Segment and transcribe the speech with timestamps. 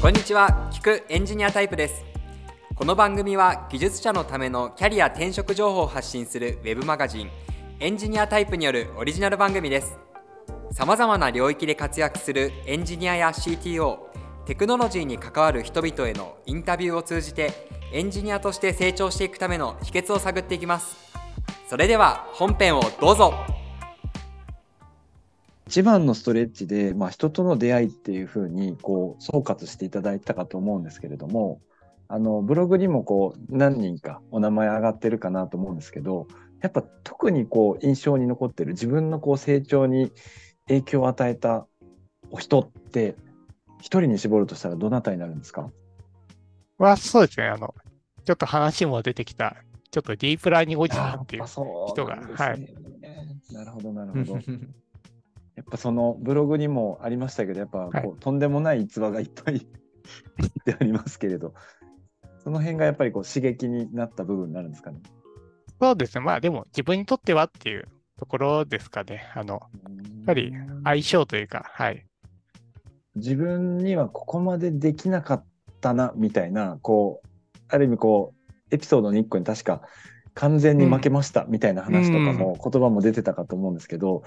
[0.00, 0.70] こんにちは。
[0.72, 2.06] 聞くエンジニアタイプです。
[2.74, 7.30] この番組は技術者のためのキャリア転職情報を発信するウェブマガジン
[7.80, 9.98] エンジニアタイプによるオリジナル番組です。
[10.72, 13.98] さまざまな領域で活躍するエンジニアや CTO
[14.46, 17.52] テクノロジーに関わる人々へのインタビューを通じて
[17.92, 20.96] エンジニアとして成長していくための秘訣を探っていきます。
[21.68, 23.34] それでは本編をどうぞ。
[25.70, 31.60] 一番のストレッチで、まあ、人との出会いっていうふうにこう総括していただいたかと思うんですけれども
[32.08, 36.26] あのブログにもこう何人かお名前上がってるかなと思うんですけど
[36.60, 40.10] やっぱ特にこう印象に残ってる自分のこう成長に
[40.66, 41.68] 影響を与えた
[42.32, 43.14] お人って
[43.78, 45.70] 一人に絞るとしたらどなたになるんですか？
[46.78, 47.76] はそうですねあの
[48.24, 49.54] ちょっと話も出てきた
[49.92, 52.74] ちょっとディープラーニングおじさんっていう人が、ね、はい。
[53.52, 54.40] なるほどなるほど。
[55.60, 59.62] やっぱそのブログにもありましたけど、やっぱこう、はい、とんでもない逸話がいっぱいっ
[60.64, 61.52] てありますけれど、
[62.42, 65.00] その辺がやっぱりこう刺激になった部分になるんですかね？
[65.78, 66.24] そうですね。
[66.24, 67.86] まあでも自分にとってはっていう
[68.18, 69.30] ところですかね。
[69.34, 70.52] あの、やっぱり
[70.84, 72.06] 相性というか、はい。
[73.16, 75.44] 自分にはここまでできなかっ
[75.80, 77.28] たな、みたいな、こう、
[77.68, 79.82] ある意味こう、エピソードの1個に確か
[80.34, 84.22] 完全に負けましたみたいな話とかも、言葉も出てたかと思うんですけど、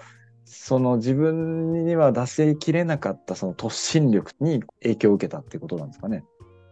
[0.53, 6.23] その自分には出しきれなかったその突進力に影響を受けたってことなんですかね。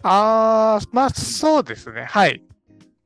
[0.04, 2.06] ああ、まあそうですね。
[2.06, 2.44] はい。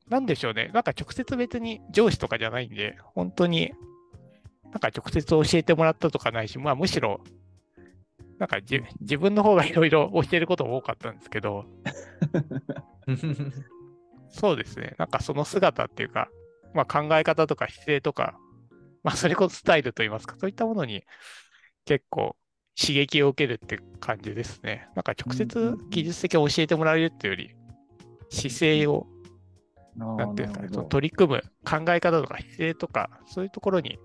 [0.08, 0.70] なんでしょうね。
[0.74, 3.72] なんか直接別に上司とかじゃないんで、本当に
[4.64, 7.20] なんか直接教えてもらったとかないし、まあむしろ、
[8.38, 8.58] なんか
[9.00, 11.64] 自分の方がいろいろ教えることも多かったんですけど、
[14.28, 14.94] そうですね。
[14.98, 16.28] なんかその姿っていうか、
[16.74, 18.38] まあ考え方とか姿勢とか、
[19.06, 21.04] まあ、それこそスタイルといいますか、そういったものに
[21.84, 22.36] 結構
[22.76, 24.88] 刺激を受けるって感じですね。
[24.96, 27.54] なんか直接技術的に教えてもらえるっていうより、
[28.30, 29.06] 姿勢を、
[30.18, 33.96] なんていうんですかね、取り組む考え方とか姿勢とか、そういうところに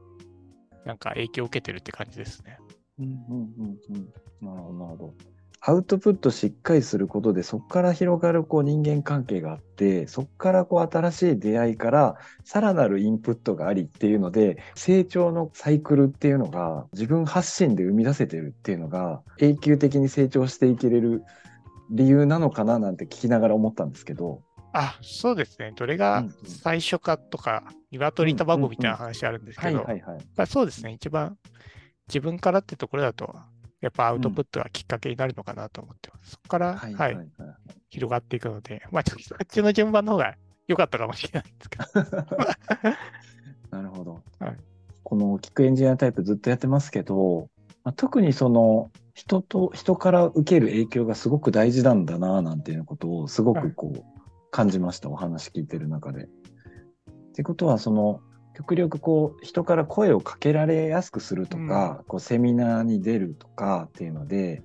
[0.85, 2.59] なんか影響を受けてるって感じですね。
[2.99, 4.47] うんうんうんうん。
[4.47, 5.15] なるほど、なるほど。
[5.63, 21.23] アウトプットしっかりすることで、そこから広がるこう人間関係があって、そこからこう新しい出会いからさらなるインプットがありっていうので、成長のサイクルっていうのが自分発信で生み出せてるっていうのが永久的に成長していけれる
[21.91, 24.41] 理由なのかななんて聞きながら思ったんですけど。
[24.73, 25.73] あ、そうですね。
[25.75, 29.85] どれが最初かとか、鶏卵みたいな話あるんですけど、
[30.47, 30.93] そうですね。
[30.93, 31.37] 一番
[32.07, 33.35] 自分からってところだと、
[33.81, 36.21] やっぱアウトプットがきっかけになるのかなと思ってます。
[36.21, 37.29] うん、そこから、はい、はい、
[37.89, 40.35] 広がっていくので、まあ、ちょっとそっちの順番の方が
[40.67, 42.97] 良かったかもしれないですけど。
[43.77, 44.23] なるほど。
[44.39, 44.57] はい、
[45.03, 47.49] このキックエンジニアタイプずっとやってますけど、
[47.83, 54.03] まあ、特にその人と、人から受ける影響がすごく大事なんだな、なんていうことをすごくこう
[54.51, 56.25] 感じました、はい、お話聞いてる中で。
[56.25, 56.27] っ
[57.33, 58.21] てことは、その、
[58.55, 64.61] 極力こう人から声をかけられやすくするとか、うん、こうセミナーに出るとかっていうので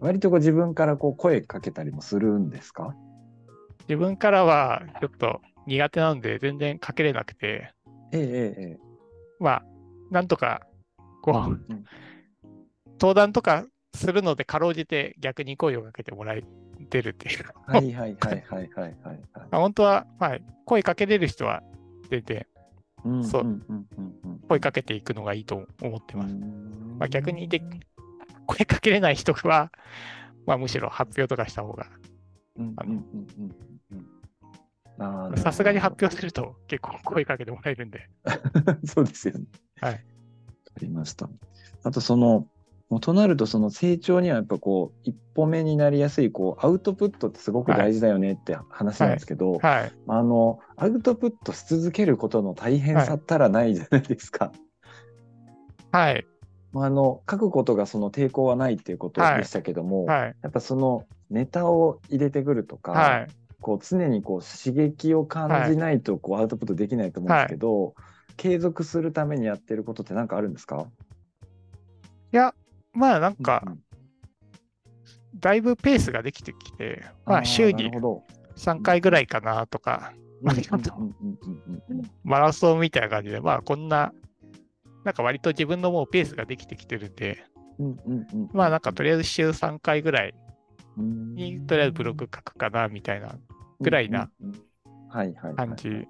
[0.00, 2.94] 割とこう自分からこう声かけたりもするんですか？
[3.88, 7.72] 自分からはちょっと苦手なので全然かけれなくて、
[8.12, 8.78] ええええ、
[9.38, 9.64] まあ
[10.10, 10.62] なんとか
[11.22, 11.84] こう、うん、
[13.00, 13.64] 登壇とか
[13.94, 16.42] するのでかろうじて逆に声をかけてもらえ
[16.90, 17.44] てるっていう。
[17.66, 19.20] はいはいはいはいはい、はい。
[19.50, 21.62] 本当は、はい、声かけれる人は
[22.10, 22.46] 出て、
[23.22, 23.62] そう、
[24.48, 26.34] 声かけていくのがいいと思ってます。
[26.98, 27.62] まあ、逆にで
[28.46, 29.70] 声かけれない人は、
[30.46, 31.86] まあ、むしろ発表とかした方が、
[35.36, 38.08] さすがに発表すると結構声かけてもらえるんで。
[38.84, 39.44] そうですよね。
[39.80, 39.94] はい。
[39.94, 41.28] ありました。
[41.82, 42.48] あとその、
[42.88, 49.60] もうとなるとその成長にはやっぱこう一歩目になりやすいこうアウトプットってすごく大事だよねって話なんですけど、はい。
[49.60, 54.52] はい、あのアウトプットし続けることの大変さったらないじゃないですか。
[55.90, 56.24] はい。
[56.74, 63.26] あの書くことがその抵抗はないっていうことでしたけども、はい、やっぱそのネタを入れてくるとか、
[63.60, 67.94] こう常にこう刺激を感じないとこうアウトプットできないと思うんですけど、
[68.36, 70.86] 継続するためにやってることって何かあるんですか？
[72.32, 72.54] いや
[72.96, 73.62] まあなんか、
[75.38, 77.90] だいぶペースができてきて、まあ週に
[78.56, 80.14] 3回ぐらいかなとか、
[82.24, 84.12] マラソンみたいな感じで、まあこんな、
[85.04, 87.44] なんか割と自分のもうペースができてきてるんで、
[88.52, 90.34] まあなんかとりあえず週3回ぐらい
[90.96, 93.38] にとりあえずブログ書くかなみたいな
[93.80, 94.30] ぐらいな
[95.10, 96.06] 感じ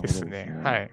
[0.00, 0.56] ですね。
[0.62, 0.90] はい。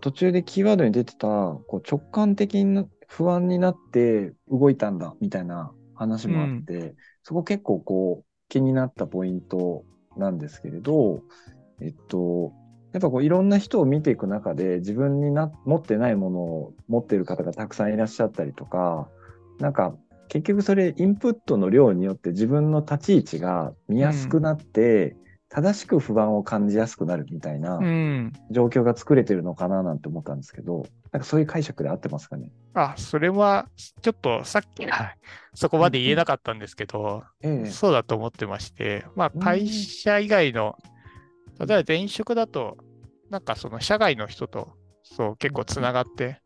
[0.00, 9.84] 途中でキーワードに出てたこう直感的な不安になって動いたんだみたいな話もあって、うん、そこ結構こう気になったポイント
[10.16, 11.20] なんですけれど、
[11.82, 12.52] えっと、
[12.92, 19.08] やっぱこういろんな人を見ていく中で自分にな持ってないものを持っている方がたくさんいらっしゃったりとか、
[19.58, 19.94] なんか
[20.28, 25.16] 結局それインプットの量によって自分の立ち位置が見やすくなって、
[25.54, 27.78] 正しく不安を感じやすくなるみたいな
[28.50, 32.50] 状況が作れてるのかななんて思ったんですけど、なんかそういう解釈で合ってますかね？
[32.72, 33.68] あ、それは
[34.00, 34.86] ちょっとさっき
[35.52, 40.78] そこまで言えなかったんですけど、ええ、そうだと思ってまして、まあ会社以外の、
[41.58, 42.78] 例えば前職だと、
[43.28, 44.70] なんかその社外の人と
[45.02, 46.40] そう結構つながって、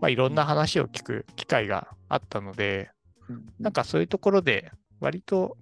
[0.00, 2.90] まあいろんな話を聞く機会があったので、
[3.58, 4.70] なんかそういうところで
[5.00, 5.56] 割と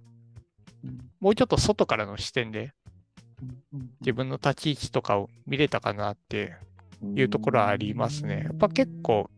[1.19, 2.73] もうちょっと外からの視点で
[4.01, 6.55] 自分の立ち位置とかを見れたかなって
[7.15, 8.43] いうところはありますね。
[8.45, 9.29] やっぱ結構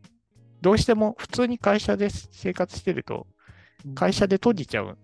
[0.62, 3.28] どうしても普通に会社で生活してると
[3.96, 4.98] 会社で閉じちゃう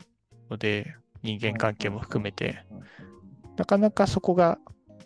[0.50, 2.66] ので人間関係も含めて。
[3.58, 4.58] なかなかそこが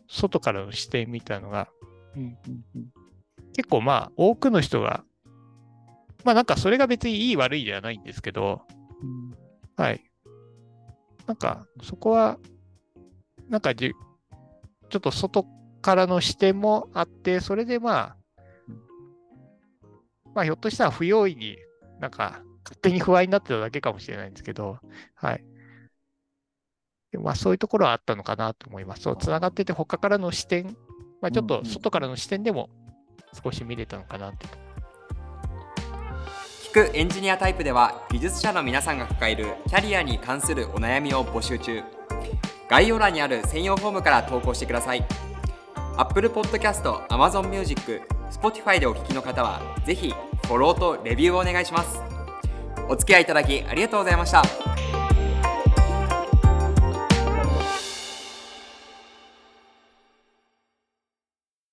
[0.07, 1.67] 外からの視点みたいなのが
[3.53, 5.03] 結構まあ多くの人が
[6.23, 8.61] まあなんかそれが別にいい悪いではないんですけど
[9.75, 10.03] はい。
[11.27, 12.39] なんか、そこは、
[13.49, 13.91] なんかじ、
[14.89, 15.45] ちょっと外
[15.81, 18.17] からの視点もあって、それでまあ、
[20.33, 21.57] まあ、ひょっとしたら不用意に
[21.99, 24.79] なんか、勝手に不安になってただけかもしれないんですけど、
[25.15, 25.43] はい。
[27.11, 29.03] でまあ、そういうところはあったのかなと思います。
[29.03, 30.65] そう、つながってて、他からの視点、
[31.21, 32.69] まあ、ちょっと外からの視点でも
[33.43, 34.66] 少し見れたのかなって聞
[36.77, 41.81] くエンジニアタイプでは技術者の皆さんが抱えるキャリアに関するお悩みを募集中。
[42.69, 45.03] 概要欄にある専用フォームから投稿してください。
[45.97, 50.13] Apple Podcast、Amazon Music、Spotify でお聞きの方はぜひ
[50.45, 51.99] フォローとレビューをお願いします。
[52.87, 54.86] お付き合いいただきありがとうございました。